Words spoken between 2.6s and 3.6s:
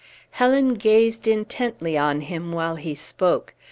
he spoke.